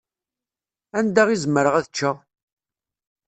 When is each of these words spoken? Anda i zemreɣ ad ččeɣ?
Anda 0.97 1.23
i 1.29 1.37
zemreɣ 1.43 1.73
ad 1.75 1.87
ččeɣ? 1.91 2.17